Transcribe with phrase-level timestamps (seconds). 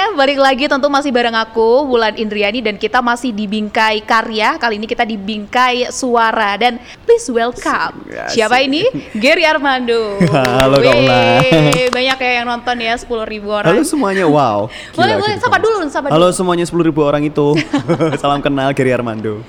[0.00, 4.56] Semuanya, balik lagi tentu masih bareng aku Wulan Indriani dan kita masih di Bingkai Karya.
[4.56, 8.08] Kali ini kita di Bingkai Suara dan please welcome.
[8.08, 8.32] Asik.
[8.32, 8.88] Siapa ini?
[9.12, 10.16] Gary Armando.
[10.24, 13.76] Halo, Kak Banyak ya yang nonton ya 10 ribu orang.
[13.76, 14.72] Halo semuanya, wow.
[14.96, 15.44] boleh Gila, boleh gitu.
[15.44, 16.38] sapa dulu, sapa Halo dulu.
[16.40, 17.60] semuanya 10 ribu orang itu.
[18.24, 19.44] Salam kenal Gary Armando.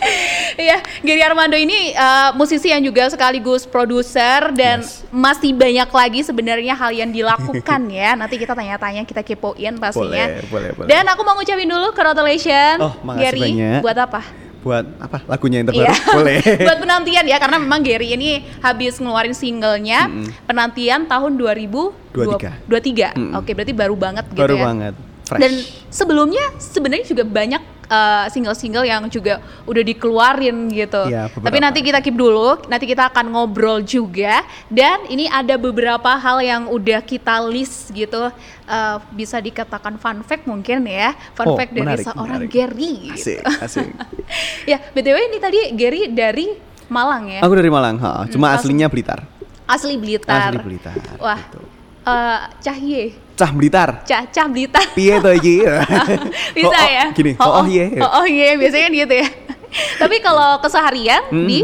[0.60, 5.04] Iya, Gary Armando ini uh, musisi yang juga sekaligus produser dan Yes.
[5.14, 8.20] masih banyak lagi sebenarnya hal yang dilakukan ya.
[8.20, 10.28] Nanti kita tanya-tanya, kita kepoin pastinya.
[10.28, 10.88] Boleh, boleh, boleh.
[10.88, 13.80] Dan aku mau ngucapin dulu congratulations Oh, makasih Gary banyak.
[13.82, 14.22] buat apa?
[14.62, 15.18] Buat apa?
[15.26, 15.90] Lagunya yang terbaru?
[15.90, 15.96] Iya.
[16.18, 16.38] Boleh.
[16.70, 20.06] buat penantian ya karena memang Gary ini habis ngeluarin singlenya
[20.46, 22.70] penantian tahun 2023.
[22.70, 23.18] 23.
[23.18, 23.40] Mm-mm.
[23.42, 24.64] Oke, berarti baru banget gitu Baru ya.
[24.64, 24.94] banget.
[25.26, 25.42] Fresh.
[25.42, 25.52] Dan
[25.88, 27.62] sebelumnya sebenarnya juga banyak
[27.92, 31.12] uh, single-single yang juga udah dikeluarin gitu.
[31.12, 31.44] Beberapa.
[31.44, 34.42] Tapi nanti kita keep dulu, nanti kita akan ngobrol juga.
[34.66, 38.32] Dan ini ada beberapa hal yang udah kita list gitu,
[38.66, 42.50] uh, bisa dikatakan fun fact mungkin ya, fun Oh, fact dari menarik, seorang menarik.
[42.50, 42.96] Gary.
[43.12, 43.92] Asik, asik.
[44.72, 46.48] ya, btw ini tadi Gary dari
[46.88, 48.24] Malang ya, Aku dari Malang, ha.
[48.28, 49.24] cuma Hmm, aslinya Blitar.
[49.64, 50.52] asli Blitar.
[50.52, 50.96] Asli Blitar.
[51.18, 51.60] Wah, gitu.
[52.04, 53.90] Uh, Cahye, Cah Blitar.
[54.06, 54.86] Cah Cah Blitar.
[54.94, 55.66] Piye to iki?
[56.56, 57.86] bisa Oh, oh, ya Gini, oh, oh, iya.
[58.02, 59.28] oh, oh iya biasanya kan gitu ya
[60.02, 61.48] tapi kalau keseharian Hmm.
[61.48, 61.60] di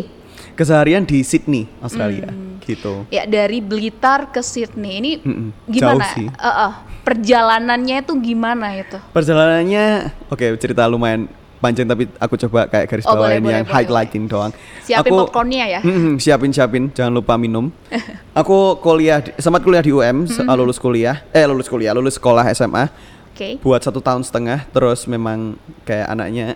[0.58, 2.34] Keseharian di Sydney, Australia.
[2.34, 2.58] Hmm.
[2.58, 3.08] Gitu.
[3.08, 5.56] ya dari Blitar ke Sydney ini Mm-mm.
[5.72, 6.28] gimana Jauh sih.
[6.28, 9.86] Eh, eh, perjalanannya itu gimana itu Perjalanannya,
[10.28, 13.76] oke cerita lumayan panjang tapi aku coba kayak garis Oh, boleh, bawain boleh, yang boleh,
[13.76, 14.52] highlighting doang.
[14.80, 15.80] siapin aku, popcornnya ya?
[15.82, 17.74] Mm-mm, siapin siapin, jangan lupa minum.
[18.40, 22.90] aku kuliah, sempat kuliah di UM, se- lulus kuliah, eh lulus kuliah, lulus sekolah SMA,
[23.34, 23.50] oke.
[23.60, 26.54] Buat satu tahun setengah, terus memang kayak anaknya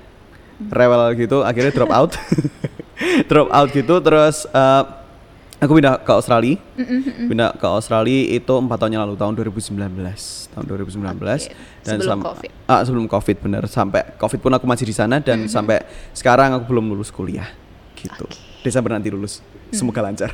[0.62, 2.12] rewel gitu, akhirnya drop out,
[3.30, 4.84] drop out gitu, terus eh,
[5.62, 6.58] aku pindah ke Australia,
[7.24, 9.78] pindah ke Australia itu empat tahun yang lalu, tahun 2019,
[10.50, 10.98] tahun 2019,
[11.46, 11.54] Oke,
[11.86, 12.52] sebelum sam- COVID.
[12.66, 16.66] Ah, sebelum COVID bener sampai COVID pun aku masih di sana dan sampai sekarang aku
[16.68, 17.46] belum lulus kuliah
[17.94, 18.26] gitu.
[18.26, 18.36] Oke.
[18.62, 19.40] Desember nanti lulus.
[19.70, 20.34] Semoga lancar.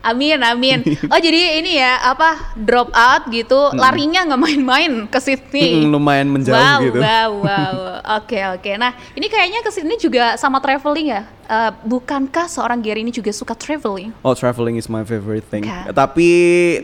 [0.00, 5.82] Amin amin oh jadi ini ya apa drop out gitu larinya nggak main-main ke Sydney
[5.82, 6.98] Mm, lumayan menjauh wow, gitu.
[6.98, 7.74] Wow, wow,
[8.20, 8.70] Oke, oke.
[8.74, 11.22] Nah, ini kayaknya ke sini juga sama traveling ya.
[11.46, 14.10] Eh, bukankah seorang Gary ini juga suka traveling?
[14.22, 15.62] Oh, traveling is my favorite thing.
[15.62, 15.90] Kan.
[15.94, 16.28] Tapi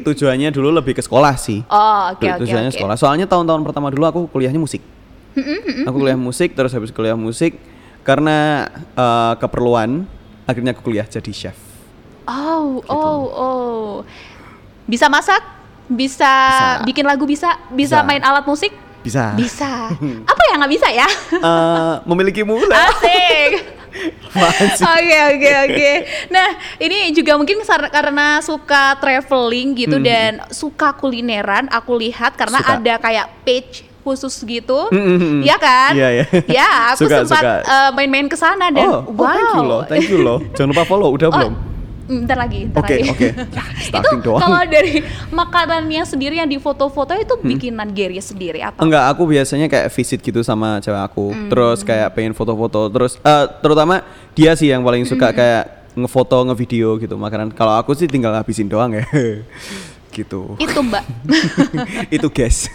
[0.02, 1.62] tujuannya dulu lebih ke sekolah sih.
[1.66, 2.78] Oh, oke, Tu- oke, tujuannya oke.
[2.78, 2.96] sekolah.
[2.98, 4.82] Soalnya tahun-tahun pertama dulu aku kuliahnya musik.
[5.84, 7.60] aku kuliah musik terus habis kuliah musik
[8.00, 10.08] karena eh, keperluan
[10.46, 11.58] akhirnya aku kuliah jadi chef.
[12.26, 12.90] Oh, Gitu.
[12.90, 13.90] oh, oh.
[14.84, 15.42] Bisa masak?
[15.86, 16.82] Bisa, Bisa.
[16.82, 17.54] bikin lagu bisa?
[17.70, 18.04] Bisa, Bisa.
[18.04, 18.74] main alat musik?
[19.00, 19.30] Bisa.
[19.32, 19.94] Bisa.
[20.30, 21.06] Apa yang nggak bisa ya?
[21.32, 22.74] Eh, memiliki mula.
[22.90, 23.78] Asik.
[24.92, 25.92] Oke oke oke.
[26.28, 31.64] Nah ini juga mungkin karena suka traveling gitu dan suka kulineran.
[31.72, 32.68] Aku lihat karena Hmm.
[32.68, 32.78] Suka.
[32.78, 35.40] ada kayak page khusus gitu, Mm, mm, mm.
[35.42, 35.90] ya kan?
[35.90, 36.24] Iya, iya.
[36.46, 37.54] Ya aku Suka, sempat suka.
[37.64, 39.32] eh, main-main ke sana dan oh, oh, wow.
[39.32, 40.38] thank you loh, thank you loh.
[40.52, 41.52] Jangan lupa follow, udah Oh, belum?
[42.06, 43.08] Mm, Bentar lagi, bentar Oke, lagi.
[43.10, 43.28] oke.
[43.50, 44.40] Ya, itu starting doang.
[44.40, 44.94] kalau dari
[45.28, 48.78] makanannya sendiri yang di foto-foto itu bikinan Gary sendiri atau?
[48.78, 48.86] Hmm.
[48.86, 51.30] Enggak, aku biasanya kayak visit gitu sama cewek aku.
[51.30, 51.48] Hmm.
[51.48, 52.88] Terus kayak pengen foto-foto.
[52.88, 54.00] Terus eh, terutama
[54.32, 55.36] dia sih yang paling suka Hmm.
[55.36, 55.64] kayak
[55.96, 57.50] ngefoto, ngevideo gitu makanan.
[57.50, 59.04] Kalau aku sih tinggal habisin doang ya.
[60.16, 60.56] gitu.
[60.56, 61.04] Itu mbak.
[62.16, 62.72] Itu guys.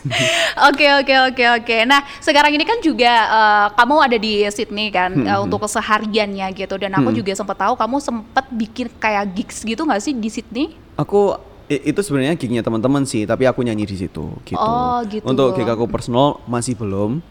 [0.69, 1.77] Oke oke oke oke.
[1.89, 6.53] Nah sekarang ini kan juga eh, kamu ada di Sydney kan Hmm, eh, untuk kesehariannya
[6.53, 10.29] gitu dan aku juga sempat tahu kamu sempat bikin kayak gigs gitu nggak sih di
[10.29, 10.67] Sydney?
[10.93, 11.35] aku
[11.71, 14.59] itu sebenarnya gignya teman-teman sih, tapi aku nyanyi di situ gitu.
[14.59, 15.23] Oh, gitu.
[15.23, 17.23] Untuk gig aku personal masih belum.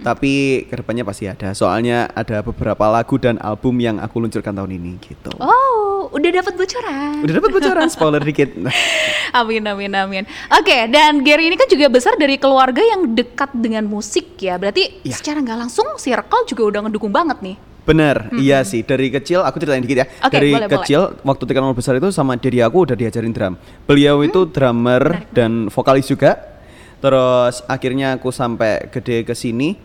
[0.00, 1.52] Tapi ke depannya pasti ada.
[1.52, 5.30] Soalnya ada beberapa lagu dan album yang aku luncurkan tahun ini gitu.
[5.40, 7.22] Oh udah dapat bocoran.
[7.22, 8.50] Udah dapat bocoran spoiler dikit.
[9.38, 10.24] Amin amin amin.
[10.50, 14.58] Oke dan Gary ini kan juga besar dari keluarga yang dekat dengan musik ya.
[14.58, 15.14] Berarti Iya.
[15.16, 17.56] secara nggak langsung circle juga udah ngedukung banget nih.
[17.80, 18.84] Bener, iya sih.
[18.84, 20.06] Dari kecil aku ceritain dikit ya.
[20.22, 23.54] Oke, Dari boleh, kecil waktu tingkat nol besar itu sama diri aku udah diajarin drum.
[23.88, 26.49] Beliau itu drummer dan vokalis juga.
[27.00, 29.76] Terus akhirnya aku sampai gede ke sini.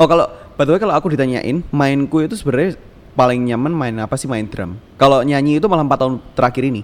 [0.00, 0.26] Oh kalau
[0.56, 2.80] by the way kalau aku ditanyain mainku itu sebenarnya
[3.14, 4.80] paling nyaman main apa sih main drum.
[4.98, 6.82] Kalau nyanyi itu malah 4 tahun terakhir ini.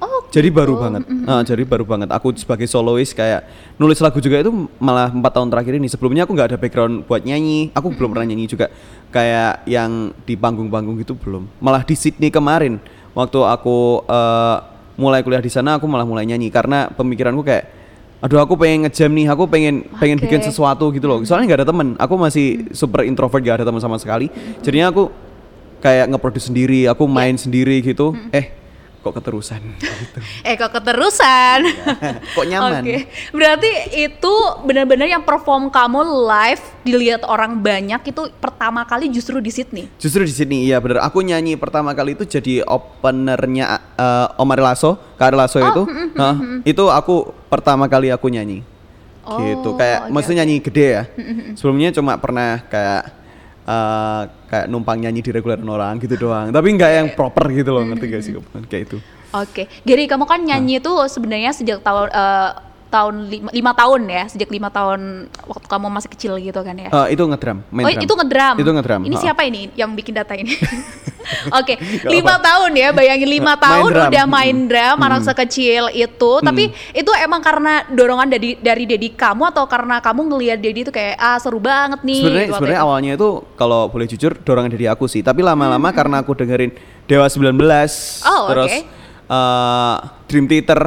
[0.00, 0.58] Oh Jadi gitu.
[0.60, 1.02] baru banget.
[1.28, 2.08] Ah, jadi baru banget.
[2.08, 3.44] Aku sebagai solois kayak
[3.76, 4.48] nulis lagu juga itu
[4.80, 5.88] malah empat tahun terakhir ini.
[5.92, 7.68] Sebelumnya aku nggak ada background buat nyanyi.
[7.76, 8.72] Aku belum pernah nyanyi juga.
[9.12, 11.44] Kayak yang di panggung-panggung gitu belum.
[11.60, 12.80] Malah di Sydney kemarin
[13.12, 14.56] waktu aku eh,
[14.96, 17.79] mulai kuliah di sana aku malah mulai nyanyi karena pemikiranku kayak
[18.20, 20.28] aduh aku pengen ngejam nih aku pengen pengen Oke.
[20.28, 21.24] bikin sesuatu gitu loh.
[21.24, 24.28] Soalnya nggak ada temen aku masih super introvert gak ada teman sama sekali.
[24.60, 25.08] Jadinya aku
[25.80, 28.12] kayak ngeproduce sendiri aku main sendiri gitu.
[28.30, 28.52] Eh
[29.00, 30.18] kok keterusan gitu.
[30.48, 31.64] Eh kok keterusan?
[32.36, 34.32] kok nyaman Oke, berarti itu
[34.68, 39.88] benar-benar yang perform kamu live dilihat orang banyak itu pertama kali justru di Sydney.
[39.96, 41.00] Justru di sini iya bener.
[41.00, 45.82] Aku nyanyi pertama kali itu jadi openernya eh, Omar Lasso, Kak Lasso Oh, itu.
[46.16, 48.64] Nah, itu aku pertama kali aku nyanyi.
[49.24, 49.76] Oh, gitu.
[49.76, 51.02] Kayak oke, maksudnya nyanyi gede ya.
[51.56, 53.19] Sebelumnya cuma pernah kayak
[53.66, 56.48] eh, kayak numpang nyanyi di reguleran orang gitu doang.
[56.54, 58.32] Tapi nggak yang proper gitu loh, ngerti gak sih
[58.68, 58.98] kayak itu.
[59.30, 62.50] Oke, Gary kamu kan nyanyi itu sebenarnya sejak tahun eh,
[62.90, 66.90] tahun lima, lima tahun ya, sejak lima tahun waktu kamu masih kecil gitu kan ya.
[66.90, 68.02] Eh, itu ngedrum, main oh drum.
[68.04, 68.54] itu ngedrum.
[68.58, 69.00] Itu ngedrum.
[69.06, 69.22] Ini ha.
[69.22, 70.52] siapa ini yang bikin data ini?
[71.58, 74.08] Oke, Gak lima tahun ya, bayangin lima Main tahun drum.
[74.10, 74.68] udah main Mm.
[74.68, 76.32] drum, anak sekecil itu.
[76.42, 80.92] Tapi itu emang karena dorongan dari dari dedi kamu atau karena kamu ngelihat dedi itu
[80.92, 82.20] kayak ah seru banget nih.
[82.24, 86.20] Sebenarnya waktu sebenarnya awalnya itu kalau boleh jujur dorongan dari aku sih, tapi lama-lama karena
[86.24, 86.72] aku dengerin
[87.06, 87.58] Dewa 19
[88.22, 88.99] Oh, terus oke.
[89.30, 89.96] Eh,
[90.26, 90.80] Dream Theater,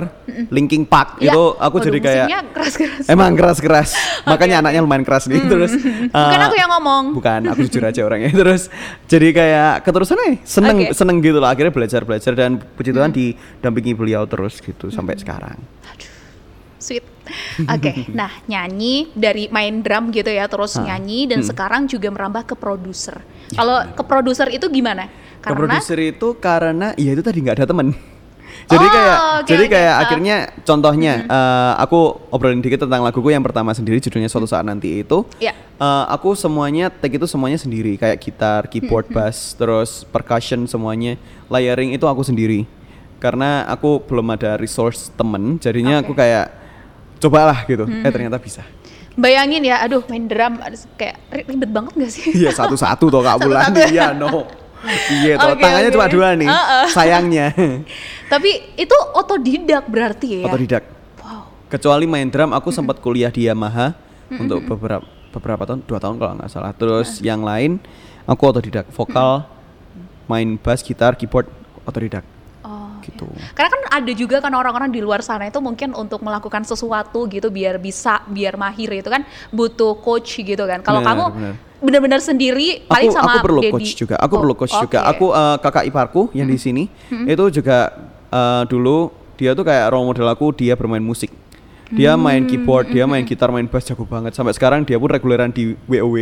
[0.51, 3.06] Linkin Park Ya, itu aku waduh, jadi kayak keras-keras.
[3.07, 3.90] emang keras-keras.
[4.31, 5.72] Makanya anaknya lumayan keras nih terus
[6.16, 7.04] Bukan eh, aku yang ngomong.
[7.12, 8.31] Bukan, aku jujur aja orangnya.
[8.31, 8.68] Terus
[9.06, 10.95] jadi kayak keterusan nih, seneng Oke.
[10.95, 11.51] seneng gitu lah.
[11.51, 15.60] Akhirnya belajar-belajar dan puji Tuhan didampingi beliau terus gitu sampai sekarang.
[16.78, 17.04] Sweet.
[17.63, 20.84] Oke, nah nyanyi dari main drum gitu ya, terus Hah.
[20.84, 21.48] nyanyi dan Hmm.
[21.48, 23.24] sekarang juga merambah ke produser.
[23.50, 25.07] Kalau ke produser itu gimana?
[25.40, 27.95] Ke produser itu karena ya itu tadi nggak ada temen.
[28.65, 29.71] Jadi Oh, kayak oke, jadi oke.
[29.71, 32.00] kayak akhirnya contohnya eh, aku
[32.30, 35.27] obrolin dikit tentang laguku yang pertama sendiri judulnya suatu saat nanti itu.
[35.38, 35.51] Ya.
[35.54, 41.92] eh, aku semuanya take itu semuanya sendiri kayak gitar, keyboard, bass, terus percussion semuanya, layering
[41.92, 42.63] itu aku sendiri.
[43.18, 46.04] Karena aku belum ada resource temen, jadinya Oke.
[46.04, 46.45] aku kayak
[47.18, 47.88] cobalah gitu.
[47.88, 48.63] Eh ternyata bisa.
[49.13, 50.57] Bayangin ya, aduh main drum
[50.95, 52.33] kayak ri- ribet banget gak sih?
[52.33, 53.69] Iya satu-satu toh Kak Bulan.
[53.69, 53.94] Satu-satu.
[53.94, 54.44] Iya no.
[55.24, 55.95] Iya toh, Oke, tangannya oke.
[55.95, 56.50] cuma dua nih.
[56.51, 56.85] Uh-uh.
[56.91, 57.47] Sayangnya.
[58.33, 60.45] Tapi itu otodidak berarti ya?
[60.47, 60.83] Otodidak.
[61.24, 61.47] Wow.
[61.71, 63.95] Kecuali main drum, aku sempat kuliah di Yamaha
[64.27, 66.71] untuk beberapa beberapa tahun, dua tahun kalau nggak salah.
[66.75, 67.80] Terus yang lain,
[68.27, 68.85] aku otodidak.
[68.91, 69.47] Vokal,
[70.27, 71.47] main bass, gitar, keyboard,
[71.88, 72.32] otodidak.
[72.63, 73.27] Oh, Gitu.
[73.27, 73.44] ya.
[73.51, 77.48] Karena kan ada juga kan orang-orang di luar sana itu mungkin untuk melakukan sesuatu gitu
[77.48, 80.80] biar bisa, biar mahir itu kan butuh coach gitu kan.
[80.80, 81.54] Kalau kamu benar.
[81.77, 83.74] benar-benar sendiri paling Aku sama aku perlu Dedi.
[83.74, 84.15] coach juga.
[84.15, 85.00] Aku Oh, perlu coach juga.
[85.01, 85.12] oke.
[85.12, 86.88] Aku eh, kakak iparku yang di sini
[87.27, 87.92] itu juga
[88.30, 90.51] eh, dulu dia tuh kayak role model aku.
[90.54, 91.36] Dia bermain musik.
[91.92, 94.31] Dia Hmm, main keyboard, dia main gitar, main bass jago banget.
[94.31, 96.16] Sampai sekarang dia pun reguleran di WoW.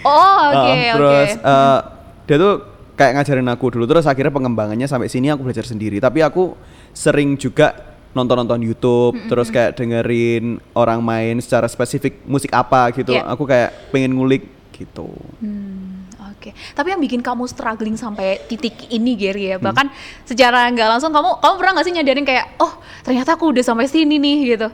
[0.00, 0.88] Oh, oke, Uh, oke.
[0.94, 1.78] Terus uh,
[2.24, 2.54] dia tuh
[2.98, 3.86] kayak ngajarin aku dulu.
[3.86, 6.02] Terus akhirnya pengembangannya sampai sini aku belajar sendiri.
[6.02, 6.58] Tapi aku
[6.90, 13.14] sering juga nonton-nonton YouTube, terus kayak dengerin orang main secara spesifik musik apa gitu.
[13.14, 13.22] Iya.
[13.30, 15.06] Aku kayak pengen ngulik gitu.
[15.38, 19.66] Hmm, Oke, tapi yang bikin kamu struggling sampai titik ini Gary ya, Hmm.
[19.66, 19.86] bahkan
[20.22, 22.72] secara nggak langsung kamu kamu pernah nggak sih nyadarin kayak, oh
[23.02, 24.70] ternyata aku udah sampai sini nih gitu,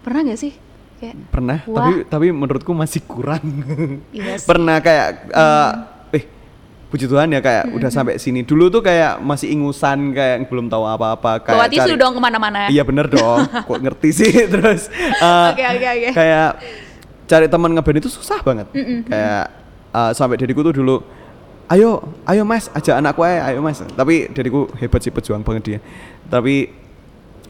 [0.00, 0.52] pernah nggak sih?
[0.96, 1.76] Kayak, Pernah, Wah.
[1.76, 3.44] tapi tapi menurutku masih kurang.
[4.08, 4.48] Iya sih.
[4.48, 5.70] Pernah kayak uh, eh
[6.92, 8.44] puji Tuhan ya kayak udah sampai sini.
[8.44, 12.20] Dulu tuh kayak masih ingusan kayak belum tahu apa-apa kayak bawa tisu cari- dong ke
[12.20, 12.68] mana-mana.
[12.68, 16.10] Iya bener dong, kok ngerti sih terus uh, Oke, oke, oke.
[16.12, 16.48] kayak
[17.24, 18.68] cari teman ngeband itu susah banget.
[19.08, 19.44] Kayak
[19.90, 21.00] uh, sampai dadiku tuh dulu,
[21.66, 23.80] ayo, ayo mas, ajak anakku aja, ayo mas.
[23.80, 25.78] Tapi dadiku hebat sih pejuang banget dia.
[26.28, 26.68] Tapi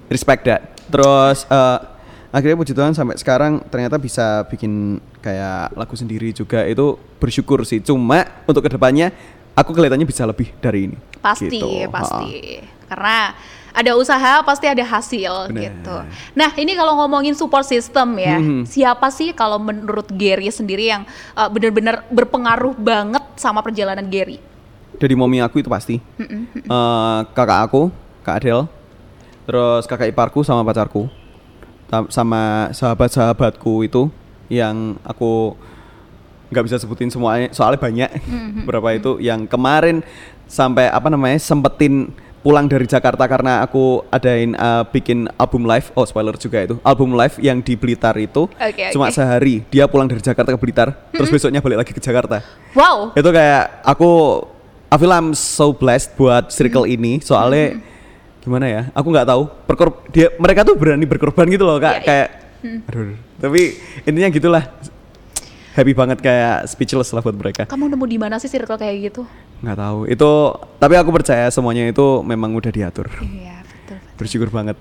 [0.07, 0.63] respect that.
[0.87, 1.83] Terus uh,
[2.33, 7.79] akhirnya puji Tuhan sampai sekarang ternyata bisa bikin kayak lagu sendiri juga itu bersyukur sih.
[7.79, 9.13] Cuma untuk ke depannya
[9.53, 10.97] aku kelihatannya bisa lebih dari ini.
[11.21, 11.87] Pasti, Gitu.
[11.87, 12.59] pasti.
[12.89, 13.37] Karena
[13.73, 15.61] ada usaha pasti ada hasil Benar.
[15.61, 15.97] gitu.
[16.33, 18.65] Nah, ini kalau ngomongin support system ya, Mhm.
[18.65, 24.41] siapa sih kalau menurut Gary sendiri yang uh, benar-benar berpengaruh banget sama perjalanan Gary?
[24.93, 27.91] dari momi aku itu pasti Eh, kakak aku
[28.23, 28.69] kak Adel
[29.43, 31.11] terus kakak iparku sama pacarku
[32.09, 34.09] sama sahabat-sahabatku itu
[34.49, 35.57] yang aku
[36.49, 38.11] nggak bisa sebutin semuanya soalnya banyak.
[38.65, 40.05] Berapa itu yang kemarin
[40.45, 45.89] sampai apa namanya sempetin pulang dari Jakarta karena aku adain eh, bikin album live.
[45.95, 46.77] Oh spoiler juga itu.
[46.83, 49.15] Album live yang di Blitar itu Oke, cuma oke.
[49.15, 49.63] sehari.
[49.71, 52.43] Dia pulang dari Jakarta ke Blitar terus besoknya balik lagi ke Jakarta.
[52.77, 53.13] Wow.
[53.15, 54.43] itu kayak aku
[54.93, 56.95] I feel I'm so blessed buat circle Hmm.
[57.01, 57.13] ini.
[57.25, 57.81] Soalnya
[58.43, 61.97] gimana ya aku nggak tahu perkor dia mereka tuh berani berkorban gitu loh kak Iya,
[61.97, 62.05] iya.
[62.05, 62.29] kayak
[62.87, 63.19] aduh, aduh.
[63.39, 63.61] tapi
[64.03, 64.65] intinya gitulah
[65.73, 69.23] happy banget kayak speechless lah buat mereka Kamu nemu di mana sih circle kayak gitu?
[69.63, 70.31] nggak tahu itu
[70.77, 73.62] tapi aku percaya semuanya itu memang udah diatur Iya.
[74.15, 74.77] Bersyukur banget.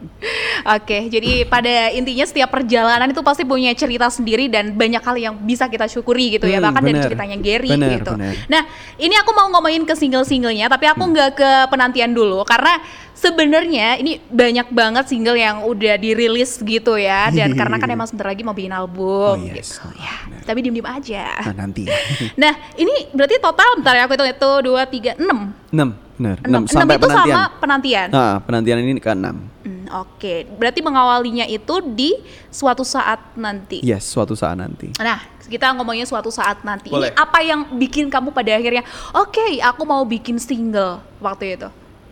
[0.64, 5.34] Oke, jadi pada intinya setiap perjalanan itu pasti punya cerita sendiri dan banyak hal yang
[5.36, 7.06] bisa kita syukuri gitu ya, Hmm, bahkan dari bener.
[7.08, 8.12] ceritanya Gary Bener, gitu.
[8.14, 8.34] bener.
[8.46, 8.64] Nah,
[8.96, 11.12] ini aku mau ngomongin ke single-singlenya, tapi aku Hmm.
[11.12, 12.78] nggak ke penantian dulu karena
[13.16, 18.28] sebenarnya ini banyak banget single yang udah dirilis gitu ya, dan karena kan emang sebentar
[18.28, 19.78] lagi mau bikin album Oh, yes.
[19.78, 20.14] gitu ya.
[20.28, 20.42] bener.
[20.44, 21.24] Tapi diem-diem aja.
[21.48, 21.86] Nah, nanti.
[22.42, 25.54] Nah, ini berarti total bentar ya aku hitung itu 2 3 6.
[25.70, 26.38] 6, benar.
[26.46, 27.34] 6, 6 sampai itu penantian.
[27.34, 28.08] sama penantian.
[28.14, 29.18] Nah, penantian ini ke 6.
[29.66, 32.14] Hmm, Oke, berarti mengawalinya itu di
[32.54, 33.82] suatu saat nanti.
[33.82, 34.94] Yes, suatu saat nanti.
[35.02, 36.94] Nah, kita ngomongnya suatu saat nanti.
[36.94, 37.10] Boleh.
[37.10, 38.86] Ini apa yang bikin kamu pada akhirnya,
[39.18, 41.70] oke, aku mau bikin single waktu itu.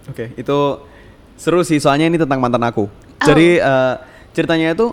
[0.09, 0.57] Oke, itu
[1.37, 2.89] seru sih soalnya ini tentang mantan aku.
[2.89, 3.25] Oh.
[3.29, 3.93] Jadi eh,
[4.33, 4.91] ceritanya itu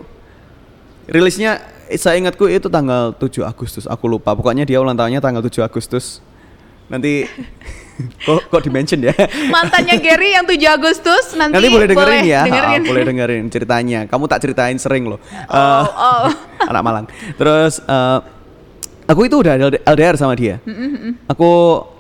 [1.11, 1.59] rilisnya
[1.95, 3.87] saya ingatku itu tanggal 7 Agustus.
[3.87, 4.35] Aku lupa.
[4.35, 6.19] Pokoknya dia ulang tahunnya tanggal 7 Agustus.
[6.87, 7.27] Nanti
[8.23, 9.13] kok kok dimention ya.
[9.49, 12.43] Mantannya Gary yang 7 Agustus nanti, Nanti boleh dengerin ya.
[12.45, 12.81] dengerin.
[12.81, 14.01] Ha, boleh dengerin ceritanya.
[14.05, 15.19] Kamu tak ceritain sering loh.
[15.49, 16.27] Oh, Eh, oh.
[16.71, 17.07] anak Malang.
[17.35, 18.19] Terus eh,
[19.05, 20.61] aku itu udah LD- LDR sama dia.
[21.27, 21.51] Aku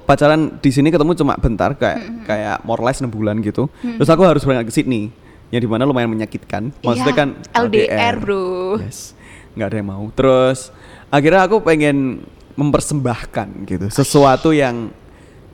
[0.04, 3.66] pacaran di sini ketemu cuma bentar kayak kayak more or less 6 bulan gitu.
[3.80, 5.10] Terus aku harus berangkat ke Sydney.
[5.46, 6.74] Yang di mana lumayan menyakitkan.
[6.80, 8.78] Maksudnya Iya, kan LDR, bro.
[8.78, 9.14] Yes.
[9.54, 10.04] nggak ada yang mau.
[10.12, 10.68] Terus
[11.08, 14.88] akhirnya aku pengen mempersembahkan gitu sesuatu yang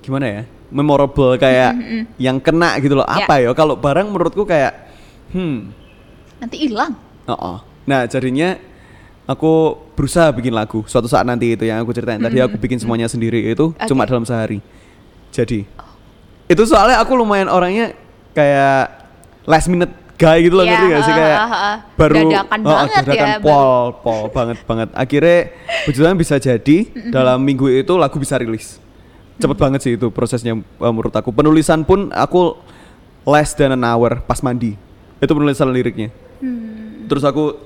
[0.03, 0.43] gimana ya
[0.73, 1.77] memorable kayak
[2.17, 3.07] yang kena gitu loh.
[3.07, 3.53] Apa ya?
[3.53, 4.89] Kalau barang menurutku kayak
[5.37, 5.85] hmm
[6.43, 6.99] Nanti hilang.
[7.31, 7.59] Oh, oh.
[7.87, 8.59] Nah jadinya
[9.31, 13.07] aku berusaha bikin lagu suatu saat nanti itu yang aku ceritain tadi aku bikin semuanya
[13.07, 13.87] sendiri itu Oke.
[13.87, 14.59] cuma dalam sehari.
[15.31, 15.63] Jadi
[16.51, 17.95] itu soalnya aku lumayan orangnya
[18.35, 19.07] kayak
[19.47, 19.93] last minute
[20.23, 21.73] guy gitu loh Iya, ngerti gak sih kayak ha, ha.
[21.99, 23.43] baru Dadakan oh, banget ya, dadakan baru.
[23.43, 24.89] pol pol banget banget.
[24.95, 25.39] Akhirnya
[25.91, 26.77] Tuhan bisa jadi
[27.11, 28.79] dalam minggu itu lagu bisa rilis.
[29.43, 31.35] Cepet banget sih itu prosesnya uh, menurut aku.
[31.35, 32.55] Penulisan pun aku
[33.27, 34.79] less than an hour pas mandi.
[35.19, 36.15] Itu penulisan liriknya.
[37.11, 37.59] Terus aku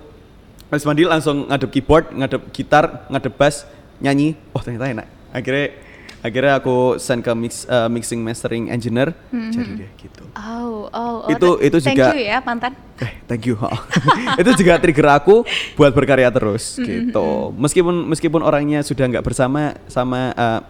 [0.72, 3.68] habis mandi langsung ngadep keyboard, ngadep gitar, ngadep bass,
[4.00, 4.32] nyanyi.
[4.56, 5.06] Oh ternyata enak.
[5.36, 5.76] Akhirnya
[6.26, 9.14] akhirnya aku send ke mix, uh, mixing mastering engineer.
[9.30, 10.22] Jadi deh gitu.
[10.34, 11.30] Oh, oh, oh.
[11.30, 12.74] Itu- itu thank juga- you ya mantan.
[12.98, 13.54] Eh, thank you.
[14.42, 17.54] itu juga trigger aku buat berkarya terus gitu.
[17.54, 20.60] Meskipun meskipun orangnya sudah nggak bersama sama uh,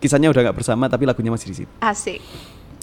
[0.00, 1.72] kisahnya udah nggak bersama tapi lagunya masih di situ.
[1.78, 2.18] Asik.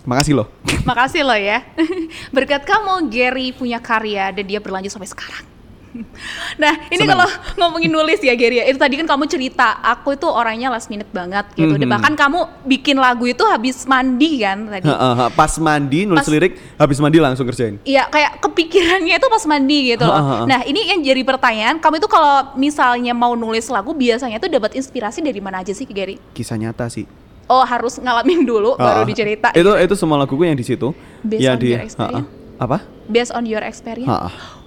[0.08, 0.48] Makasih loh.
[0.88, 1.60] Makasih loh ya.
[2.36, 5.59] Berkat kamu Gary punya karya dan dia berlanjut sampai sekarang.
[6.62, 7.18] Nah, ini Senang.
[7.18, 7.28] kalau
[7.58, 11.08] ngomongin nulis ya Gary ya, itu tadi kan kamu cerita, aku itu orangnya last minute
[11.10, 11.74] banget gitu.
[11.74, 11.94] Dan Mhm.
[11.94, 14.86] bahkan kamu bikin lagu itu habis mandi kan tadi.
[15.32, 17.80] Pas mandi nulis Pas- lirik habis mandi langsung kerjain.
[17.82, 20.12] Iya, kayak kepikirannya itu pas mandi gitu loh.
[20.12, 20.46] Ha, ha, ha.
[20.46, 24.76] Nah, ini yang jadi pertanyaan, kamu itu kalau misalnya mau nulis lagu biasanya tuh dapat
[24.76, 26.20] inspirasi dari mana aja sih Gary?
[26.32, 27.08] Kisah nyata sih.
[27.46, 29.50] Oh, harus ngalamin dulu baru Ah, dicerita.
[29.52, 30.94] Itu itu semua laguku yang di situ.
[31.20, 32.28] Based yang on di your experience?
[32.28, 32.60] Ha-ha.
[32.60, 32.78] apa?
[33.08, 34.06] Based on your experience.
[34.06, 34.59] Ha-ha.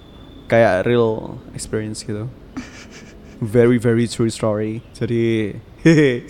[0.53, 2.29] Kayak real experience gitu.
[3.41, 4.85] Very very true story.
[4.93, 6.29] Jadi hehe.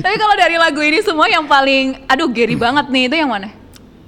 [0.00, 3.52] Tapi kalau dari lagu ini semua yang paling aduh Gary banget nih itu yang mana?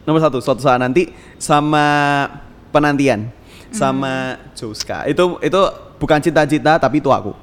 [0.09, 2.25] Nomor satu suatu saat nanti sama
[2.73, 3.29] penantian
[3.69, 5.05] sama Joska.
[5.05, 5.61] Itu itu
[6.01, 7.37] bukan cita-cita tapi itu aku.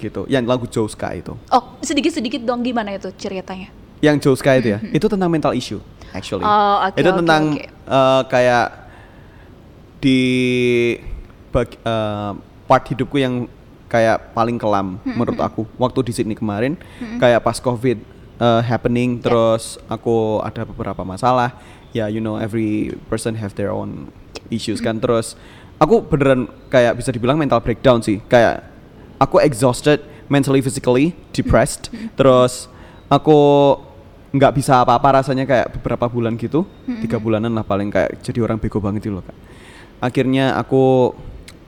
[0.00, 0.24] Gitu.
[0.32, 1.36] Yang lagu Joska itu.
[1.52, 3.68] Oh, sedikit-sedikit dong gimana itu ceritanya?
[4.00, 4.80] Yang Joska itu ya.
[4.80, 5.84] itu tentang mental issue
[6.16, 6.48] actually.
[6.48, 7.68] Oh, oke, itu oke, tentang oke.
[7.68, 8.66] eh, kayak
[9.98, 10.20] di
[11.50, 12.32] bag- eh,
[12.66, 13.46] part hidupku yang
[13.86, 15.62] kayak paling kelam menurut aku.
[15.76, 16.74] Waktu di Sydney kemarin
[17.16, 17.98] kayak pas covid
[18.36, 21.54] eh, happening terus aku ada beberapa masalah.
[21.90, 24.10] Ya you know every person have their own
[24.48, 24.98] issues kan.
[24.98, 25.32] Terus
[25.76, 28.20] aku beneran kayak bisa dibilang mental breakdown sih.
[28.26, 28.66] Kayak
[29.16, 31.88] aku exhausted mentally physically depressed.
[32.14, 32.68] Terus
[33.06, 33.38] aku
[34.36, 36.66] nggak bisa apa-apa rasanya kayak beberapa bulan gitu.
[37.00, 39.36] Tiga bulanan lah paling kayak jadi orang bego banget gitu loh kak
[40.06, 41.10] akhirnya aku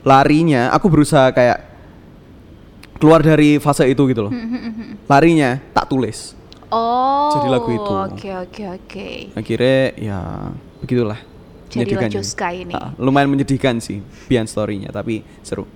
[0.06, 1.58] larinya aku berusaha kayak
[3.02, 4.32] keluar dari fase itu gitu loh
[5.10, 7.32] larinya tak tulis Oh.
[7.32, 7.92] Jadi lagu itu.
[7.92, 9.08] Oke, oke, oke.
[9.32, 10.20] akhirnya ya
[10.84, 11.20] begitulah
[11.74, 12.16] Menyedihkan sih.
[12.20, 12.72] Joska ini.
[12.72, 15.68] Ah, lumayan menyedihkan sih behind story-nya tapi seru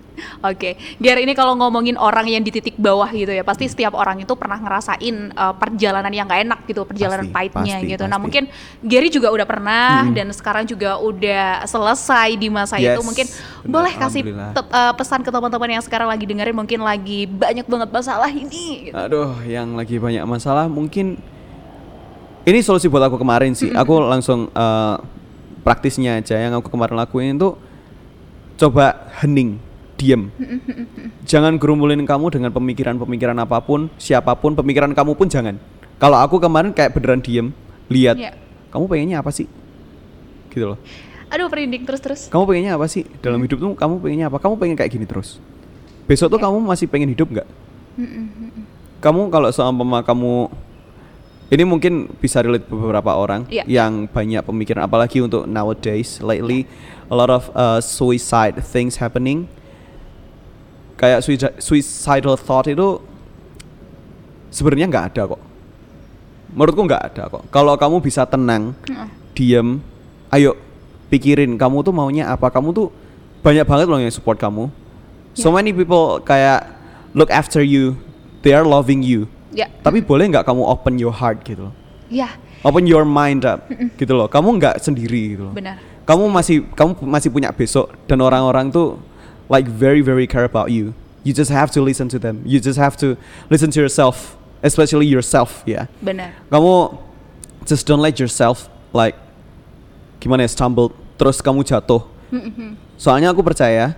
[0.44, 4.20] Oke, Gary ini kalau ngomongin orang yang di titik bawah gitu ya, pasti setiap orang
[4.22, 8.04] itu pernah ngerasain uh, perjalanan yang gak enak gitu, perjalanan Pasti, pahitnya pasti, gitu.
[8.04, 8.24] Nah pasti.
[8.28, 8.42] mungkin
[8.84, 10.14] Gary juga udah pernah Mm-mm.
[10.14, 13.00] dan sekarang juga udah selesai di masa Yes, itu.
[13.02, 17.66] Mungkin benar, boleh kasih uh, pesan ke teman-teman yang sekarang lagi dengerin, mungkin lagi banyak
[17.66, 18.90] banget masalah ini.
[18.90, 18.94] Gitu.
[18.94, 21.18] Aduh, yang lagi banyak masalah mungkin
[22.42, 23.70] ini solusi buat aku kemarin sih.
[23.70, 24.96] Aku langsung eh,
[25.62, 27.54] praktisnya aja yang aku kemarin lakuin itu
[28.58, 29.58] coba hening,
[29.98, 30.28] diem.
[31.30, 35.56] jangan gerumulin kamu dengan pemikiran-pemikiran apa pun, siapa pun, pemikiran kamu pun jangan.
[35.98, 37.54] Kalau aku kemarin kayak beneran diem,
[37.86, 38.34] lihat Iya.
[38.74, 39.46] kamu pengennya apa sih?
[40.52, 40.78] gitu loh.
[41.32, 42.28] Aduh, merinding terus-terus.
[42.28, 43.72] Kamu pengennya apa sih dalam hidup tuh?
[43.72, 44.36] Kamu pengennya apa?
[44.36, 45.40] Kamu pengen kayak gini terus.
[46.04, 47.48] Besok tuh kamu masih pengen hidup nggak?
[49.00, 50.52] Kamu kalau seumpama kamu
[51.52, 53.68] ini mungkin bisa relate beberapa orang Iya.
[53.68, 56.64] yang banyak pemikiran apalagi untuk nowadays lately
[57.06, 59.44] a lot of uh, suicide things happening.
[60.96, 61.20] Kayak
[61.60, 63.04] suicidal thought itu
[64.48, 65.42] sebenarnya nggak ada kok.
[66.52, 67.42] Menurutku nggak ada kok.
[67.50, 68.72] Kalau kamu bisa tenang,
[69.34, 69.80] diem,
[70.30, 70.56] ayo
[71.08, 72.48] pikirin kamu tuh maunya apa.
[72.48, 72.88] Kamu tuh
[73.42, 74.72] banyak banget loh yang support kamu.
[75.34, 75.60] So Ya.
[75.60, 76.64] many people kayak
[77.12, 77.98] look after you,
[78.40, 79.28] they are loving you.
[79.52, 81.74] Ya, Tapi boleh nggak kamu open your heart gitu loh,
[82.08, 83.68] ya, open your mind up
[84.00, 84.24] gitu loh.
[84.26, 85.54] Kamu nggak sendiri gitu loh.
[85.54, 85.76] benar.
[86.08, 88.96] Kamu masih kamu masih punya besok dan orang-orang tuh
[89.52, 90.96] like very very care about you.
[91.22, 92.40] You just have to listen to them.
[92.42, 93.14] You just have to
[93.52, 95.86] listen to yourself, especially yourself ya.
[96.02, 96.34] Benar.
[96.50, 96.98] Kamu
[97.68, 99.14] just don't let yourself like
[100.18, 100.90] gimana ya stumble
[101.20, 102.02] terus kamu jatuh.
[102.98, 103.94] Soalnya aku percaya,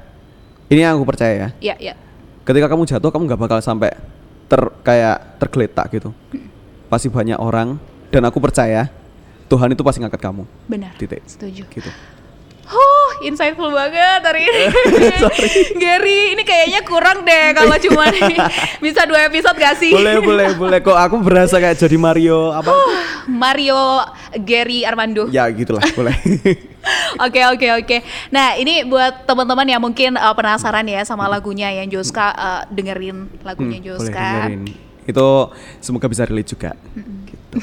[0.68, 1.48] ini yang aku percaya ya.
[1.62, 1.94] Ya, ya.
[2.44, 3.94] Ketika kamu jatuh, kamu nggak bakal sampai
[4.48, 6.10] ter kayak tergeletak gitu.
[6.88, 7.80] Pasti banyak orang
[8.12, 8.88] dan aku percaya
[9.48, 10.44] Tuhan itu pasti ngangkat kamu.
[10.66, 10.92] Benar.
[10.96, 11.22] Titik.
[11.26, 11.62] Setuju.
[11.68, 11.90] Gitu.
[13.20, 14.62] Insightful banget hari ini.
[15.78, 18.10] Gary, ini kayaknya kurang deh kalau cuma
[18.84, 19.92] bisa dua episode gak sih?
[19.92, 20.78] boleh, boleh, boleh.
[20.80, 22.74] Kok aku berasa kayak jadi Mario apa?
[23.24, 24.02] Mario
[24.36, 25.28] Gary Armando.
[25.28, 26.14] ya gitulah, boleh.
[27.16, 27.96] Oke oke oke.
[28.28, 33.24] Nah ini buat teman-teman yang mungkin uh, penasaran ya sama lagunya yang Joska uh, dengerin
[33.40, 34.20] lagunya Hmm, boleh Joska.
[34.44, 34.62] dengerin.
[35.08, 35.26] Itu
[35.80, 36.76] semoga bisa relate juga.
[36.92, 37.56] Gitu.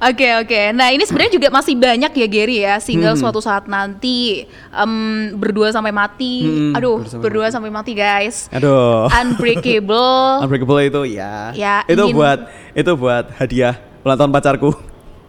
[0.00, 0.72] Oke oke.
[0.72, 3.20] Nah ini sebenarnya juga masih banyak ya Gary ya single Hmm.
[3.20, 4.92] suatu saat nanti em,
[5.34, 6.40] berdua sampai mati.
[6.40, 8.48] Hmm, Aduh Berdua Sampai berdua sampai mati guys.
[8.48, 9.12] Aduh.
[9.12, 10.24] Unbreakable.
[10.42, 11.52] Unbreakable itu ya.
[11.52, 12.38] Ya, itu ingin- buat
[12.72, 14.70] itu buat hadiah ulang tahun pacarku.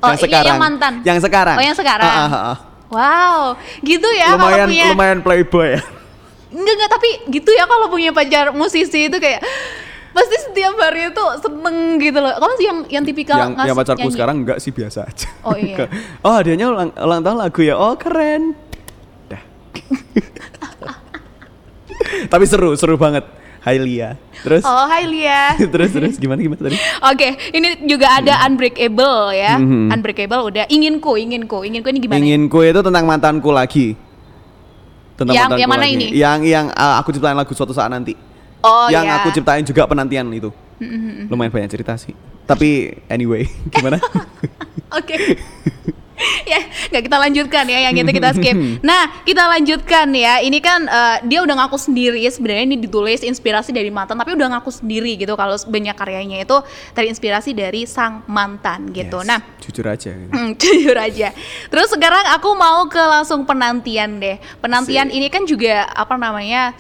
[0.02, 0.48] Oh, yang iya, sekarang.
[0.48, 0.94] yang mantan.
[1.04, 1.56] Yang sekarang.
[1.56, 2.08] Oh, yang sekarang.
[2.08, 2.58] Ah, ah, ah.
[2.88, 3.36] Wow,
[3.80, 4.88] gitu ya kalau lumayan punya.
[4.92, 5.82] lumayan playboy ya.
[6.50, 9.40] Enggak enggak tapi gitu ya kalau punya pacar musisi itu kayak
[10.12, 12.34] pasti setiap hari itu seneng gitu loh.
[12.34, 14.14] Kamu sih yang yang tipikal yang ngas- yang pacarku nyanyi?
[14.14, 15.28] sekarang enggak sih biasa aja.
[15.42, 15.88] Oh, iya.
[16.20, 17.76] oh hadiahnya ulang, ulang tahun lagu ya.
[17.76, 18.54] Oh keren.
[19.28, 19.42] Dah.
[22.28, 23.24] Tapi seru, seru banget.
[23.62, 24.18] Hai Lia.
[24.42, 25.54] Terus Oh, hai Lia.
[25.74, 26.78] terus terus gimana gimana tadi?
[27.06, 29.54] Oke, ini juga ada Unbreakable ya.
[29.56, 29.94] Mhm.
[29.94, 30.66] Unbreakable udah.
[30.66, 32.18] Inginku, inginku, inginku ini gimana?
[32.18, 33.94] Inginku itu tentang mantanku lagi.
[35.14, 35.94] Tentang Yang- mantanku yang mana lagi.
[35.94, 36.08] ini?
[36.12, 38.18] Yang yang uh, aku ciptain lagu suatu saat nanti.
[38.62, 39.22] Oh yang ya.
[39.22, 40.54] aku ciptain juga penantian itu.
[41.30, 42.14] Lumayan banyak cerita sih.
[42.46, 43.98] Tapi anyway, gimana?
[44.92, 45.18] Oke.
[46.46, 46.62] ya,
[46.94, 48.54] nggak kita lanjutkan ya, yang itu kita skip.
[48.86, 50.38] Nah, kita lanjutkan ya.
[50.38, 54.54] Ini kan eh, dia udah ngaku sendiri sebenarnya ini ditulis inspirasi dari mantan, tapi udah
[54.54, 56.58] ngaku sendiri gitu kalau banyak karyanya itu
[56.94, 59.22] terinspirasi dari sang mantan gitu.
[59.22, 60.12] Yes, Nah, jujur aja.
[60.14, 60.30] gitu.
[60.30, 61.30] Hmm, jujur aja.
[61.74, 64.38] Terus sekarang aku mau ke langsung penantian deh.
[64.62, 65.18] Penantian Sip.
[65.18, 66.78] ini kan juga apa namanya?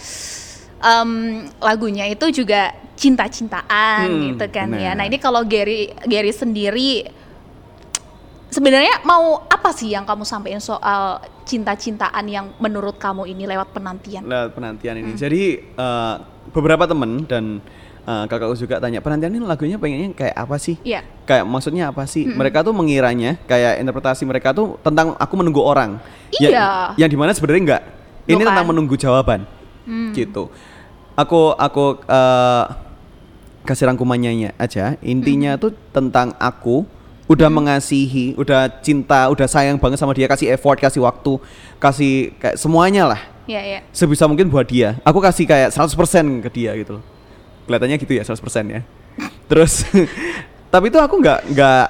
[0.82, 1.12] Em,
[1.58, 4.92] lagunya itu juga cinta-cintaan Hmm, gitu kan ya.
[4.92, 4.96] benar.
[4.96, 7.10] Nah, ini kalau Gary Gary sendiri
[8.48, 14.24] sebenarnya mau apa sih yang kamu sampaikan soal cinta-cintaan yang menurut kamu ini lewat penantian?
[14.24, 15.04] Lewat penantian Hmm.
[15.04, 15.12] ini.
[15.16, 15.42] Jadi
[15.72, 16.14] eh,
[16.52, 17.64] beberapa temen dan
[18.02, 20.76] eh, kakakku juga tanya penantian ini lagunya pengennya kayak apa sih?
[20.82, 21.02] Iya.
[21.24, 22.28] Kayak maksudnya apa sih?
[22.28, 25.98] Mereka tuh mengiranya kayak interpretasi mereka tuh tentang aku menunggu orang.
[26.34, 26.68] Ya- Iya.
[26.98, 27.84] yang di mana sebenarnya enggak.
[28.24, 28.48] Ini Bukan.
[28.48, 29.42] tentang menunggu jawaban.
[29.82, 30.14] Hmm.
[30.14, 30.46] Gitu.
[31.16, 32.64] Aku aku eh,
[33.64, 34.98] kasih rangkumannya aja.
[35.06, 35.62] Intinya Hmm.
[35.62, 36.84] tuh tentang aku
[37.30, 41.40] udah mengasihi, udah cinta, udah sayang banget sama dia, kasih effort, kasih waktu,
[41.80, 43.80] kasih kayak semuanya lah Iya, iya.
[43.96, 45.00] sebisa mungkin buat dia.
[45.08, 47.04] Aku kasih kayak 100% ke dia gitu loh.
[47.72, 48.82] Kelihatannya gitu ya 100% ya.
[49.50, 49.88] Terus
[50.74, 51.86] tapi itu aku nggak nggak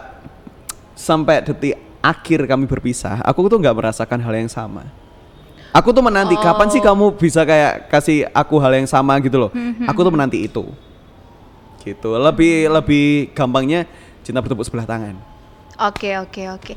[0.93, 4.85] sampai detik akhir kami berpisah, aku tuh nggak merasakan hal yang sama.
[5.71, 6.91] Aku tuh menanti kapan sih Oh.
[6.91, 9.51] kamu bisa kayak kasih aku hal yang sama gitu loh.
[9.87, 10.67] Aku tuh menanti itu.
[11.81, 12.09] Gitu.
[12.11, 13.87] Lebih lebih gampangnya
[14.21, 15.15] cinta bertepuk sebelah tangan.
[15.81, 16.73] Oke oke oke,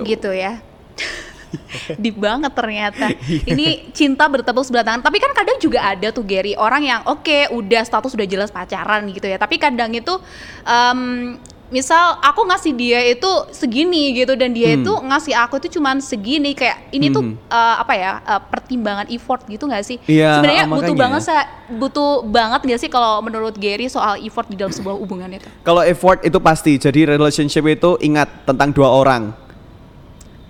[0.00, 0.62] gitu ya.
[2.02, 3.12] Deep banget ternyata.
[3.26, 3.52] Iya.
[3.52, 5.02] Ini cinta bertepuk sebelah tangan.
[5.02, 9.04] Tapi kan kadang juga ada tuh Gary orang yang oke udah status udah jelas pacaran
[9.12, 9.36] gitu ya.
[9.36, 10.14] Tapi kadang itu
[10.64, 11.36] em,
[11.68, 14.78] misal aku ngasih dia itu segini gitu dan dia Hmm.
[14.78, 17.34] itu ngasih aku itu cuman segini kayak ini tuh Hmm.
[17.42, 19.98] eh, apa ya eh, pertimbangan effort gitu nggak sih?
[20.04, 24.46] Iya, Sebenarnya ah, butuh banget sa- butuh banget nggak sih kalau menurut Gary soal effort
[24.46, 25.48] di dalam sebuah hubungan itu?
[25.60, 26.76] Kalau effort itu pasti.
[26.76, 29.45] Jadi relationship itu ingat tentang dua orang.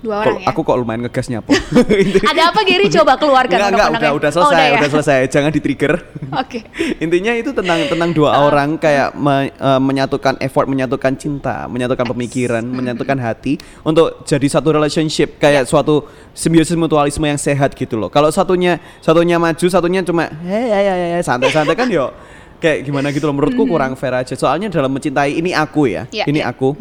[0.07, 0.47] Dua Kok- orang ya?
[0.49, 1.51] Aku kok lumayan ngegas nyapu.
[2.31, 2.87] Ada apa Gary?
[2.87, 4.77] Coba keluarkan Enggak, enggak, udah, udah Oh, selesai, ya?
[4.79, 5.19] udah selesai.
[5.35, 5.93] Jangan di-trigger.
[6.33, 6.63] Oke.
[7.05, 8.47] Intinya itu tentang tentang dua Ah.
[8.47, 14.71] orang kayak me- eh, menyatukan effort, menyatukan cinta, menyatukan pemikiran, menyatukan hati untuk jadi satu
[14.71, 18.07] relationship kayak suatu simbiosis mutualisme yang sehat gitu loh.
[18.07, 22.15] Kalau satunya satunya maju, satunya cuma hei hei hei, hei, santai-santai kan yo
[22.57, 24.33] kayak gimana gitu loh menurutku kurang fair aja.
[24.33, 26.49] Soalnya dalam mencintai ini aku ya, Iya, ini iya.
[26.49, 26.73] aku.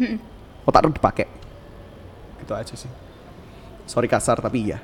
[0.62, 1.26] Otak lu dipakai.
[2.38, 2.90] Gitu aja sih.
[3.86, 4.78] Sorry kasar tapi iya.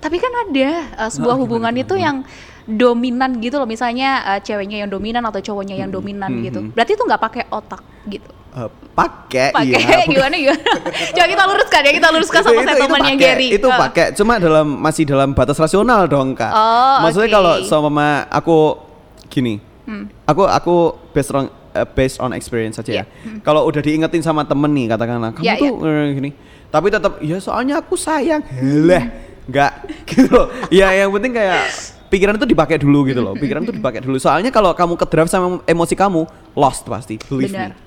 [0.00, 2.16] Tapi kan ada uh, sebuah Ah, hubungan gimana, itu yang
[2.64, 3.64] dominan gitu loh.
[3.64, 6.60] Misalnya uh, ceweknya yang dominan atau cowoknya yang dominan gitu.
[6.72, 8.28] Berarti itu nggak pakai otak gitu.
[8.54, 10.06] Eh, pakai Pakai iya.
[10.12, 10.62] gimana gimana?
[11.16, 13.48] Coba kita luruskan ya, kita luruskan sama statementnya pakai, Gary.
[13.50, 13.78] Itu Uh.
[13.80, 16.52] pakai, cuma dalam masih dalam batas rasional dong kak.
[16.54, 17.34] Oh, Maksudnya oke.
[17.34, 18.78] kalau sama aku
[19.26, 20.06] gini, Hmm.
[20.24, 20.74] aku aku
[21.10, 23.04] based on eh, based on experience saja Iya.
[23.04, 23.40] ya.
[23.42, 26.30] Kalau udah diingetin sama temen nih katakanlah, kamu Iya, tuh eh, gini,
[26.74, 28.42] tapi tetap ya soalnya aku sayang,
[28.82, 29.06] lah,
[29.46, 29.72] nggak
[30.10, 30.50] gitu loh.
[30.74, 31.70] Ya yang penting kayak
[32.10, 33.38] pikiran itu dipakai dulu gitu loh.
[33.38, 34.18] Pikiran itu dipakai dulu.
[34.18, 36.26] Soalnya kalau kamu ke drive sama emosi kamu,
[36.58, 37.22] lost pasti.
[37.30, 37.78] Believe Benar.
[37.78, 37.82] me.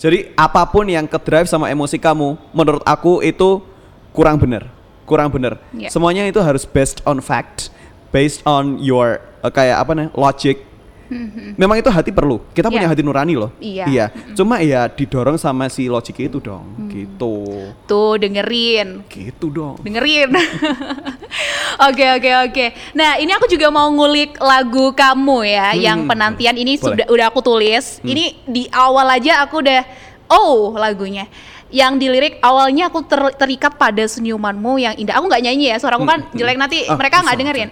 [0.00, 3.60] Jadi apa pun yang ke drive sama emosi kamu, menurut aku itu
[4.16, 4.72] kurang bener,
[5.04, 5.60] kurang bener.
[5.76, 5.92] Iya.
[5.92, 7.68] Semuanya itu harus based on fact,
[8.08, 10.64] based on your eh, kayak apa nih logic.
[11.56, 12.38] Memang itu hati perlu.
[12.50, 12.90] Kita punya Iya.
[12.90, 13.50] hati nurani loh.
[13.58, 14.08] Iya.
[14.32, 16.88] Cuma ya didorong sama si logik itu dong.
[16.88, 17.34] Gitu.
[17.84, 19.02] Tuh dengerin.
[19.04, 19.76] Gitu dong.
[19.80, 20.30] dengerin.
[21.80, 22.66] Oke oke oke.
[22.92, 26.82] Nah ini aku juga mau ngulik lagu kamu ya, yang penantian ini Hmm.
[26.82, 26.92] Boleh.
[26.92, 26.92] Hmm.
[26.92, 27.84] sudah udah aku tulis.
[28.02, 29.80] Ini di awal aja aku udah
[30.28, 31.24] oh lagunya.
[31.70, 35.16] Yang dilirik awalnya aku ter- terikat pada senyumanmu yang indah.
[35.16, 37.68] Aku nggak nyanyi ya, suaraku kan jelek nanti Ah, mereka nggak dengerin.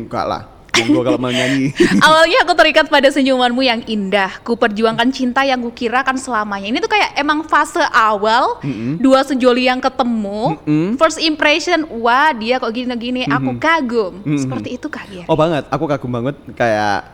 [0.00, 0.42] Enggak lah.
[0.72, 1.68] Monggo kalau mau nyanyi.
[2.06, 4.40] Awalnya aku terikat pada senyumanmu yang indah.
[4.40, 6.64] Ku perjuangkan cinta yang kukira kan selamanya.
[6.66, 8.56] Ini tuh kayak emang fase awal
[8.96, 10.56] dua sejoli yang ketemu.
[10.58, 10.88] Mm-mm.
[10.96, 13.28] First impression, wah dia kok gini-gini.
[13.28, 14.24] Aku kagum.
[14.24, 14.40] Mm-mm.
[14.40, 15.28] Seperti itu kah dia?
[15.28, 17.04] oh banget, aku kagum banget kayak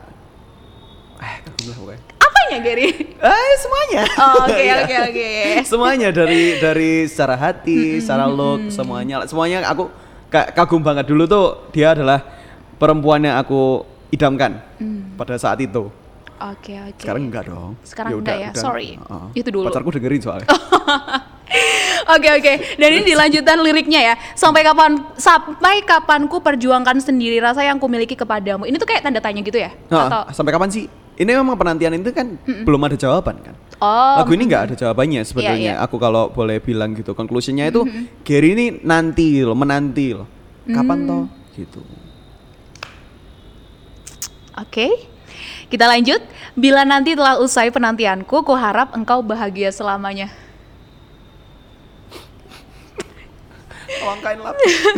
[1.19, 2.01] eh kagum lah pokoknya.
[2.19, 2.89] Apanya Gary?
[3.11, 4.03] Eh semuanya.
[4.17, 4.75] Oh, Oke Iya.
[4.81, 5.29] oke oke.
[5.67, 9.91] semuanya dari dari secara hati, secara look, semuanya semuanya aku
[10.29, 12.38] ka- kagum banget dulu tuh dia adalah
[12.79, 14.63] perempuan yang aku idamkan
[15.15, 15.91] pada saat itu.
[16.39, 17.03] Oke oke.
[17.03, 17.75] Sekarang enggak dong.
[17.83, 18.51] Sekarang enggak ya?
[18.55, 18.95] Sorry.
[18.95, 19.27] Heeh.
[19.35, 19.67] Itu dulu.
[19.69, 20.49] Pacarku dengerin soalnya.
[22.09, 22.53] Oke oke.
[22.81, 24.15] Dan ini dilanjutan liriknya ya.
[24.33, 28.65] Sampai kapan sampai kapanku perjuangkan sendiri rasa yang kumiliki kepadamu.
[28.65, 29.69] Ini tuh kayak tanda tanya gitu ya?
[29.69, 30.89] Heeh, Atau sampai kapan sih?
[31.19, 32.33] Ini memang penantian itu kan
[32.65, 33.53] belum ada jawaban kan.
[33.77, 34.25] Oh.
[34.25, 35.73] Lagu ini nggak ada jawabannya sebenarnya.
[35.77, 35.85] iya.
[35.85, 37.13] Aku kalau boleh bilang gitu.
[37.13, 37.85] Conclusionnya itu
[38.25, 40.25] Gary ini nanti loh, menanti loh.
[40.65, 41.09] Kapan Mm.
[41.13, 41.25] toh?
[41.61, 41.81] Gitu.
[44.59, 44.89] Oke.
[45.69, 46.19] Kita lanjut.
[46.53, 50.27] Bila nanti telah usai penantianku, ku harap engkau bahagia selamanya.
[54.05, 54.53] Langkain lah.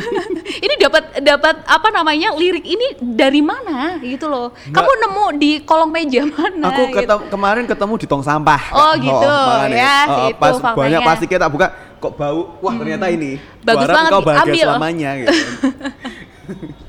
[0.64, 4.51] ini dapat dapat apa namanya lirik ini dari mana gitu loh?
[4.66, 6.70] Kamu nemu di kolong meja mana?
[6.70, 6.96] Aku gitu?
[6.99, 8.62] ketem- kemarin ketemu di tong sampah.
[8.73, 9.31] Oh, gitu.
[9.46, 9.77] makanya.
[9.77, 10.75] Ya, Oh, itu pas faktanya.
[10.75, 11.66] banyak plastiknya tak buka,
[11.99, 12.40] kok bau.
[12.59, 13.38] Wah, ternyata ini.
[13.61, 14.66] Bagus banget Kau bahagia ambil.
[14.66, 15.35] selamanya gitu.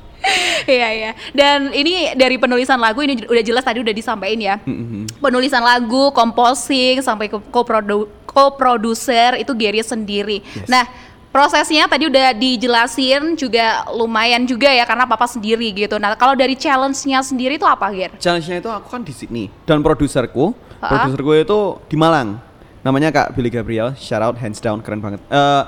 [0.62, 1.10] Iya iya.
[1.34, 4.56] Dan ini dari penulisan lagu ini udah jelas tadi udah disampaikan ya.
[4.62, 5.18] Mm-hmm.
[5.18, 10.38] Penulisan lagu, composing sampai ke co-produ- co-producer itu Gary sendiri.
[10.54, 10.70] Yes.
[10.70, 10.86] Nah,
[11.34, 15.98] prosesnya tadi udah dijelasin juga lumayan juga ya karena papa sendiri gitu.
[15.98, 18.12] Nah, kalau dari challenge-nya sendiri itu apa, Ger?
[18.20, 20.88] Challenge-nya itu aku kan di Sydney dan produserku, Ha?
[21.06, 22.42] produserku itu di Malang.
[22.82, 25.22] Namanya Kak Billy Gabriel, shout out hands down keren banget.
[25.30, 25.62] Eh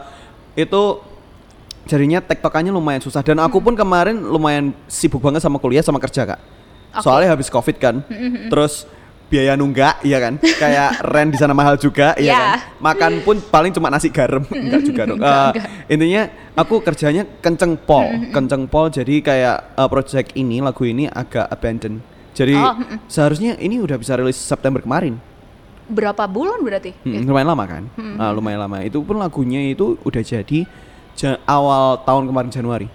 [0.67, 0.83] itu
[1.85, 6.25] jadinya tektokannya lumayan susah dan aku pun kemarin lumayan sibuk banget sama kuliah sama kerja,
[6.27, 6.41] Kak.
[6.97, 8.01] Soalnya habis Covid kan.
[8.49, 8.87] Terus
[9.25, 10.39] biaya nunggak, iya kan?
[10.39, 12.39] Kayak rent di sana mahal juga, iya Ya.
[12.39, 12.51] kan?
[12.79, 15.19] Makan pun paling cuma nasi garam, enggak juga dong.
[15.23, 15.65] Enggak.
[15.87, 16.23] intinya
[16.55, 21.99] aku kerjanya kenceng pol, kenceng pol jadi kayak eh, project ini lagu ini agak abandon.
[22.35, 22.75] Jadi Oh,
[23.07, 25.19] seharusnya ini udah bisa rilis September kemarin.
[25.85, 26.95] Berapa bulan berarti?
[27.03, 27.83] Hmm, lumayan lama kan?
[28.17, 28.81] Ah, lumayan lama.
[28.81, 30.65] Itu pun lagunya itu udah jadi
[31.15, 32.89] ja- awal tahun kemarin Januari.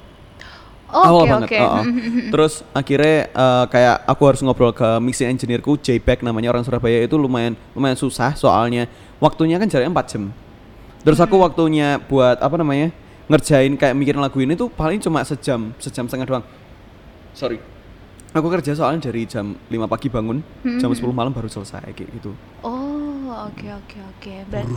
[0.90, 1.50] Oh, awal Oke banget.
[1.54, 1.58] oke.
[1.62, 1.84] oh, oh.
[2.34, 7.14] Terus akhirnya eh, kayak aku harus ngobrol ke mixing engineerku JPEG namanya orang Surabaya itu
[7.14, 8.90] lumayan lumayan susah soalnya
[9.22, 10.24] waktunya kan jaraknya 4 jam.
[11.06, 12.90] Terus aku waktunya buat apa namanya?
[13.30, 16.46] ngerjain kayak mikirin lagu ini tuh paling cuma sejam, sejam setengah doang.
[17.38, 17.62] Sorry.
[18.34, 20.42] Aku kerja soalnya dari jam 5 pagi bangun,
[20.82, 22.34] jam 10 malam baru selesai kayak gitu.
[22.66, 24.34] Oh, oke oke oke.
[24.50, 24.74] Berarti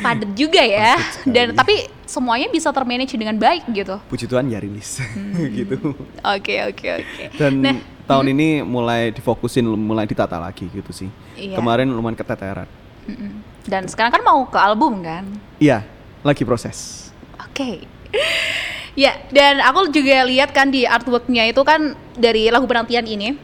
[0.00, 0.96] padat juga ya.
[1.34, 4.00] Dan tapi semuanya bisa termanage dengan baik gitu.
[4.08, 5.02] Puji Tuhan ya rilis
[5.58, 5.94] gitu.
[6.24, 7.22] Oke oke oke.
[7.36, 7.76] Dan Nah,
[8.08, 11.10] tahun ini mulai difokusin, mulai ditata lagi gitu sih.
[11.36, 11.60] Iya.
[11.60, 12.68] Kemarin lumayan keteteran.
[13.04, 13.44] mm-mm.
[13.68, 15.28] Dan sekarang kan mau ke album kan?
[15.60, 15.84] Iya,
[16.24, 17.12] lagi proses.
[17.36, 17.84] Oke.
[19.04, 23.36] ya, dan aku juga lihat kan di artworknya itu kan dari lagu penantian ini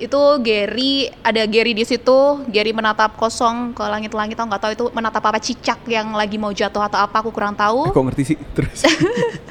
[0.00, 4.84] itu Gary ada Gary di situ Gary menatap kosong ke langit-langit tau nggak tahu itu
[4.90, 8.22] menatap apa cicak yang lagi mau jatuh atau apa aku kurang Eh, tahu kok ngerti
[8.24, 8.80] sih terus?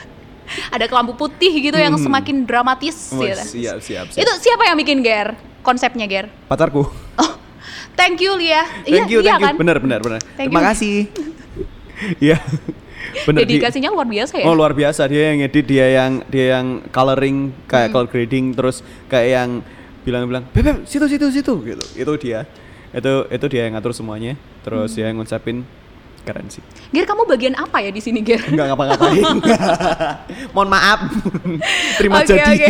[0.75, 2.01] ada kelambu putih gitu yang Hmm.
[2.01, 3.37] semakin dramatis Oh, gitu.
[3.37, 4.19] siap, siap, siap.
[4.19, 6.89] itu siapa yang bikin Ger konsepnya Ger Pacarku.
[6.89, 7.31] oh
[7.93, 9.45] thank you Lia Thank you, iya thank you.
[9.45, 10.19] kan Benar, benar, benar.
[10.33, 10.67] Thank Terima you.
[10.67, 10.97] kasih.
[12.19, 12.37] Iya.
[13.21, 13.43] benar.
[13.43, 16.67] di- dedikasinya luar biasa ya Oh luar biasa dia yang edit dia yang dia yang
[16.89, 17.67] coloring Hmm.
[17.67, 19.49] kayak color grading terus kayak yang
[20.01, 21.83] bilang-bilang beb situ situ situ gitu.
[21.95, 22.45] Itu dia.
[22.89, 24.33] Itu itu dia yang ngatur semuanya.
[24.61, 24.95] Terus Hmm.
[24.95, 25.57] dia yang ngucapin
[26.19, 26.61] keren sih.
[26.91, 29.25] Ger kamu bagian apa ya di sini Ger nggak ngapa-ngapain.
[30.53, 30.99] Mohon maaf.
[31.97, 32.53] Terima Oke, jadi.
[32.53, 32.69] oke.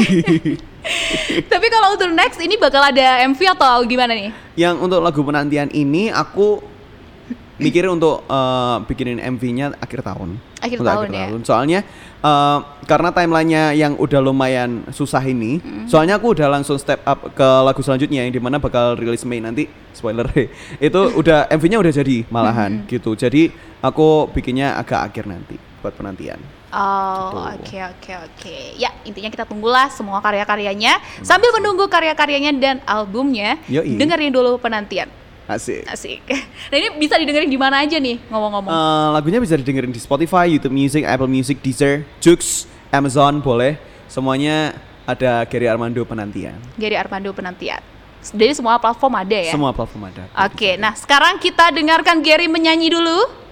[1.46, 4.32] tapi kalau untuk next ini bakal ada MV atau gimana nih?
[4.56, 6.64] Yang untuk lagu penantian ini aku
[7.64, 10.40] mikirin untuk eh, bikinin MV-nya akhir tahun.
[10.60, 11.28] Akhir tahun ya?
[11.42, 11.80] Soalnya
[12.20, 17.48] eh, karena timelinenya yang udah lumayan susah ini, soalnya aku udah langsung step up ke
[17.64, 19.68] lagu selanjutnya yang di mana bakal rilis Mei nanti.
[19.90, 20.28] Spoiler
[20.88, 23.16] itu udah MV-nya udah jadi malahan gitu.
[23.16, 26.40] Jadi aku bikinnya agak akhir nanti buat penantian.
[26.70, 27.40] Oh, Gitu.
[27.66, 28.58] oke oke oke.
[28.78, 31.02] Ya, intinya kita tunggulah semua karya-karyanya.
[31.26, 33.98] Sambil menunggu karya-karyanya dan albumnya, Yoi.
[33.98, 35.10] dengerin dulu penantian.
[35.50, 35.82] Asik.
[35.90, 36.22] Asik.
[36.70, 38.70] Nah, ini bisa didengerin di mana aja nih ngomong-ngomong?
[38.70, 43.82] Eh, lagunya bisa didengerin di Spotify, YouTube Music, Apple Music, Deezer, Joox, Amazon boleh.
[44.06, 44.78] Semuanya
[45.10, 46.54] ada Gary Armando penantian.
[46.78, 47.82] Gary Armando penantian.
[48.22, 49.50] Jadi semua platform ada ya?
[49.50, 50.24] Semua platform ada.
[50.46, 53.50] Oke, nah sekarang kita dengarkan Gary menyanyi dulu.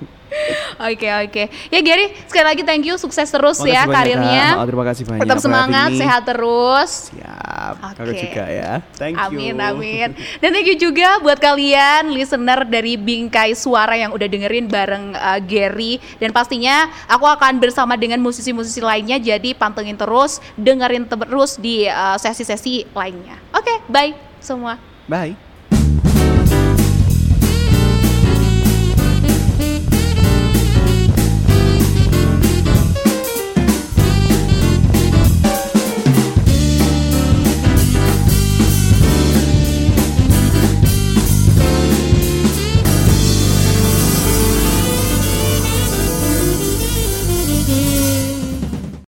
[0.89, 1.43] Oke oke.
[1.69, 4.47] Ya Gary, sekali lagi thank you, sukses terus Makasih ya banyak, karirnya.
[4.57, 4.65] Kak.
[4.67, 5.21] Terima kasih banyak.
[5.23, 5.99] Tetap semangat, me.
[6.01, 6.91] sehat terus.
[7.13, 7.73] Siap.
[7.79, 8.19] Kakak Oke.
[8.19, 8.71] juga ya.
[8.97, 9.23] Thank you.
[9.23, 10.09] amin amin.
[10.41, 15.39] Dan thank you juga buat kalian listener dari Bingkai Suara yang udah dengerin bareng uh,
[15.45, 21.85] Gary dan pastinya aku akan bersama dengan musisi-musisi lainnya jadi pantengin terus, dengerin terus di
[21.87, 23.37] uh, sesi-sesi lainnya.
[23.53, 24.75] Oke, bye semua.
[25.07, 25.52] Bye.